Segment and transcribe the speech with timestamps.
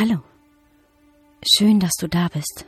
[0.00, 0.18] Hallo.
[1.44, 2.66] Schön, dass du da bist.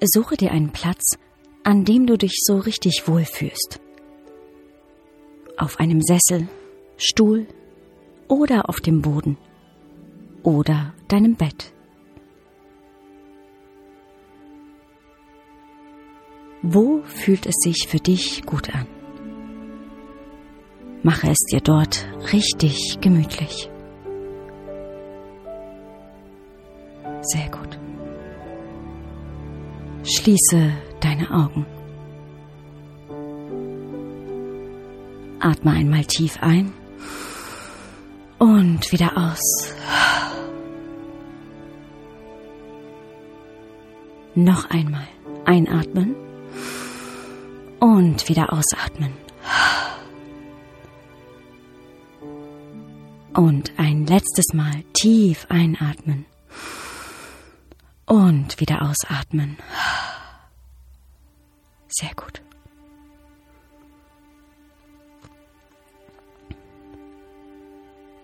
[0.00, 1.18] Suche dir einen Platz,
[1.62, 3.80] an dem du dich so richtig wohlfühlst.
[5.58, 6.48] Auf einem Sessel,
[6.96, 7.46] Stuhl
[8.28, 9.36] oder auf dem Boden
[10.42, 11.74] oder deinem Bett.
[16.62, 18.86] Wo fühlt es sich für dich gut an?
[21.02, 23.68] Mache es dir dort richtig gemütlich.
[27.26, 27.78] Sehr gut.
[30.04, 31.64] Schließe deine Augen.
[35.40, 36.72] Atme einmal tief ein
[38.38, 39.74] und wieder aus.
[44.34, 45.08] Noch einmal
[45.46, 46.14] einatmen
[47.80, 49.12] und wieder ausatmen.
[53.34, 56.26] Und ein letztes Mal tief einatmen
[58.14, 59.56] und wieder ausatmen.
[61.88, 62.42] Sehr gut.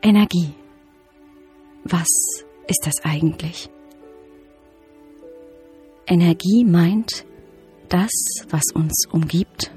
[0.00, 0.54] Energie.
[1.84, 2.08] Was
[2.68, 3.68] ist das eigentlich?
[6.06, 7.24] Energie meint
[7.88, 8.10] das,
[8.48, 9.72] was uns umgibt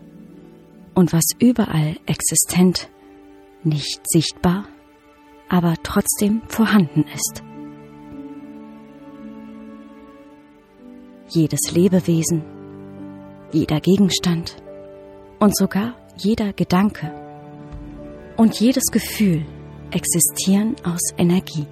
[0.94, 2.90] und was überall existent,
[3.64, 4.68] nicht sichtbar,
[5.50, 7.44] aber trotzdem vorhanden ist.
[11.36, 12.44] Jedes Lebewesen,
[13.52, 14.56] jeder Gegenstand
[15.40, 17.12] und sogar jeder Gedanke
[18.38, 19.44] und jedes Gefühl
[19.90, 21.66] existieren aus Energie.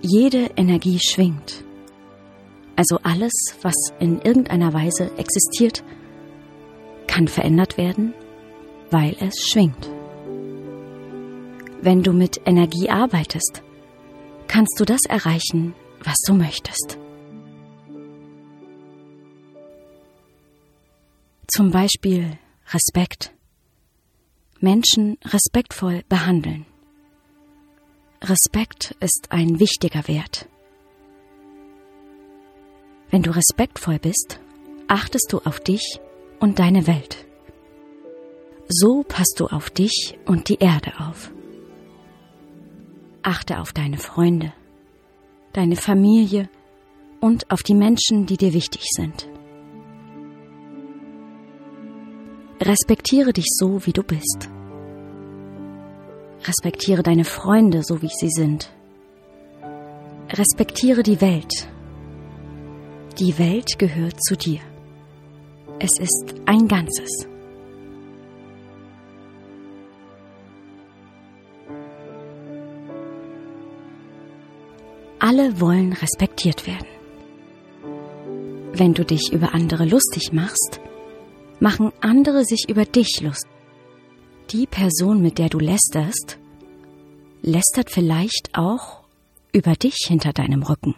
[0.00, 1.62] Jede Energie schwingt.
[2.74, 5.84] Also alles, was in irgendeiner Weise existiert,
[7.06, 8.14] kann verändert werden,
[8.90, 9.90] weil es schwingt.
[11.82, 13.62] Wenn du mit Energie arbeitest,
[14.48, 15.74] kannst du das erreichen,
[16.04, 16.98] was du möchtest.
[21.48, 23.32] Zum Beispiel Respekt.
[24.60, 26.66] Menschen respektvoll behandeln.
[28.22, 30.48] Respekt ist ein wichtiger Wert.
[33.10, 34.40] Wenn du respektvoll bist,
[34.88, 36.00] achtest du auf dich
[36.40, 37.26] und deine Welt.
[38.68, 41.30] So passt du auf dich und die Erde auf.
[43.22, 44.52] Achte auf deine Freunde,
[45.52, 46.48] deine Familie
[47.20, 49.28] und auf die Menschen, die dir wichtig sind.
[52.60, 54.48] Respektiere dich so, wie du bist.
[56.46, 58.72] Respektiere deine Freunde, so wie sie sind.
[60.30, 61.68] Respektiere die Welt.
[63.18, 64.60] Die Welt gehört zu dir.
[65.78, 67.31] Es ist ein Ganzes.
[75.32, 76.86] Alle wollen respektiert werden.
[78.74, 80.78] Wenn du dich über andere lustig machst,
[81.58, 83.50] machen andere sich über dich lustig.
[84.50, 86.38] Die Person, mit der du lästerst,
[87.40, 89.04] lästert vielleicht auch
[89.54, 90.94] über dich hinter deinem Rücken.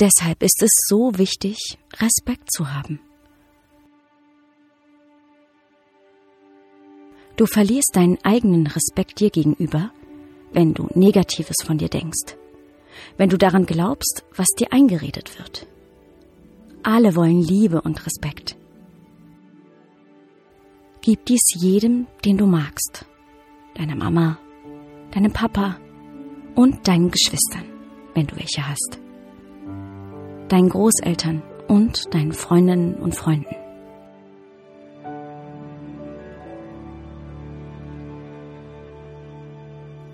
[0.00, 2.98] Deshalb ist es so wichtig, Respekt zu haben.
[7.36, 9.92] Du verlierst deinen eigenen Respekt dir gegenüber,
[10.52, 12.36] wenn du Negatives von dir denkst,
[13.16, 15.66] wenn du daran glaubst, was dir eingeredet wird.
[16.82, 18.56] Alle wollen Liebe und Respekt.
[21.00, 23.06] Gib dies jedem, den du magst.
[23.74, 24.38] Deiner Mama,
[25.12, 25.76] deinem Papa
[26.54, 27.64] und deinen Geschwistern,
[28.14, 28.98] wenn du welche hast.
[30.48, 33.54] Deinen Großeltern und deinen Freundinnen und Freunden.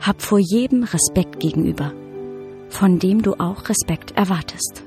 [0.00, 1.92] Hab vor jedem Respekt gegenüber,
[2.70, 4.82] von dem du auch Respekt erwartest.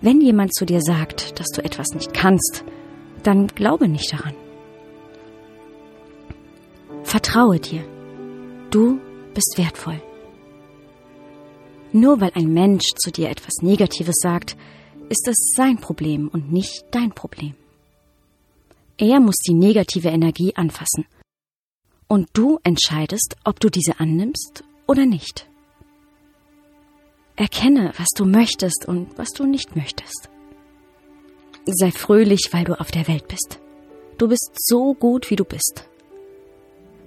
[0.00, 2.64] Wenn jemand zu dir sagt, dass du etwas nicht kannst,
[3.22, 4.34] dann glaube nicht daran.
[7.02, 7.84] Vertraue dir.
[8.70, 8.98] Du
[9.34, 10.00] bist wertvoll.
[11.92, 14.56] Nur weil ein Mensch zu dir etwas Negatives sagt,
[15.08, 17.54] ist es sein Problem und nicht dein Problem.
[18.98, 21.06] Er muss die negative Energie anfassen.
[22.08, 25.47] Und du entscheidest, ob du diese annimmst oder nicht.
[27.38, 30.28] Erkenne, was du möchtest und was du nicht möchtest.
[31.66, 33.60] Sei fröhlich, weil du auf der Welt bist.
[34.18, 35.88] Du bist so gut, wie du bist.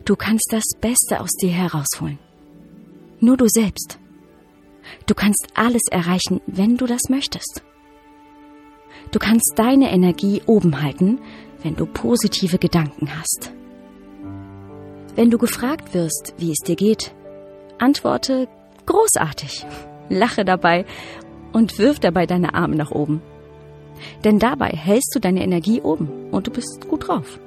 [0.05, 2.17] Du kannst das Beste aus dir herausholen.
[3.19, 3.99] Nur du selbst.
[5.05, 7.61] Du kannst alles erreichen, wenn du das möchtest.
[9.11, 11.19] Du kannst deine Energie oben halten,
[11.61, 13.51] wenn du positive Gedanken hast.
[15.13, 17.13] Wenn du gefragt wirst, wie es dir geht,
[17.79, 18.47] antworte
[18.85, 19.65] großartig,
[20.09, 20.85] lache dabei
[21.53, 23.21] und wirf dabei deine Arme nach oben.
[24.23, 27.39] Denn dabei hältst du deine Energie oben und du bist gut drauf.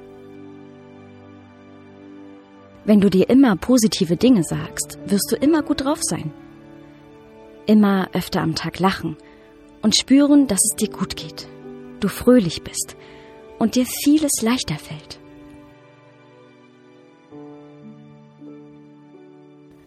[2.85, 6.33] Wenn du dir immer positive Dinge sagst, wirst du immer gut drauf sein.
[7.67, 9.17] Immer öfter am Tag lachen
[9.81, 11.49] und spüren, dass es dir gut geht,
[12.01, 12.97] du fröhlich bist
[13.59, 15.19] und dir vieles leichter fällt.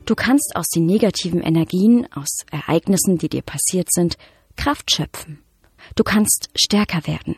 [0.07, 4.18] Du kannst aus den negativen Energien, aus Ereignissen, die dir passiert sind,
[4.56, 5.44] Kraft schöpfen.
[5.95, 7.36] Du kannst stärker werden.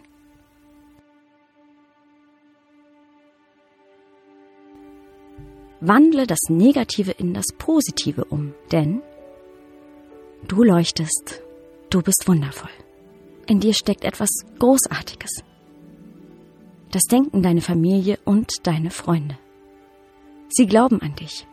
[5.81, 9.01] Wandle das Negative in das Positive um, denn
[10.47, 11.41] du leuchtest,
[11.89, 12.69] du bist wundervoll.
[13.47, 14.29] In dir steckt etwas
[14.59, 15.43] Großartiges.
[16.91, 19.39] Das denken deine Familie und deine Freunde.
[20.49, 21.47] Sie glauben an dich.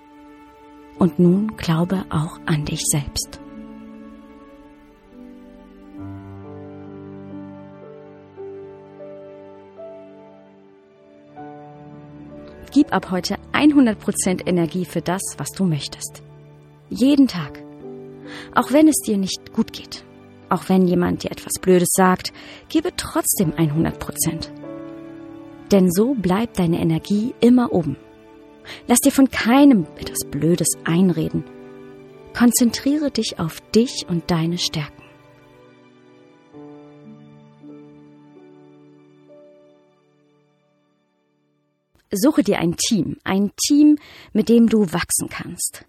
[0.99, 3.41] Und nun glaube auch an dich selbst.
[12.73, 16.23] Gib ab heute 100% Energie für das, was du möchtest.
[16.91, 17.63] Jeden Tag.
[18.55, 20.05] Auch wenn es dir nicht gut geht.
[20.49, 22.33] Auch wenn jemand dir etwas Blödes sagt,
[22.69, 24.51] gebe trotzdem 100%.
[25.73, 27.97] Denn so bleibt deine Energie immer oben.
[28.87, 31.45] Lass dir von keinem etwas Blödes einreden.
[32.37, 35.03] Konzentriere dich auf dich und deine Stärken.
[42.13, 43.99] Suche dir ein Team, ein Team,
[44.33, 45.85] mit dem du wachsen kannst.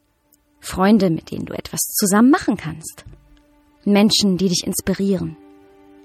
[0.59, 3.05] Freunde, mit denen du etwas zusammen machen kannst.
[3.85, 5.37] Menschen, die dich inspirieren,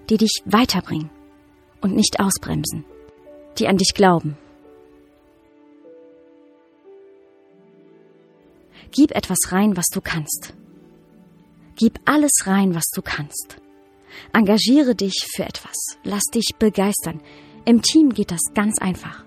[0.08, 1.10] die dich weiterbringen
[1.80, 2.84] und nicht ausbremsen,
[3.58, 4.36] die an dich glauben.
[8.92, 10.52] Gib etwas rein, was du kannst.
[11.76, 13.56] Gib alles rein, was du kannst.
[14.34, 15.96] Engagiere dich für etwas.
[16.04, 17.20] Lass dich begeistern.
[17.64, 19.24] Im Team geht das ganz einfach.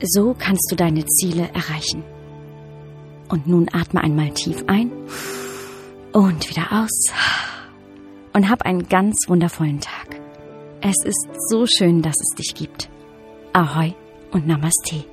[0.00, 2.02] So kannst du deine Ziele erreichen.
[3.28, 4.90] Und nun atme einmal tief ein
[6.12, 7.51] und wieder aus.
[8.32, 10.20] Und hab einen ganz wundervollen Tag.
[10.80, 12.88] Es ist so schön, dass es dich gibt.
[13.52, 13.94] Ahoi
[14.32, 15.04] und Namaste.